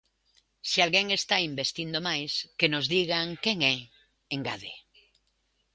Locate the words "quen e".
3.43-3.75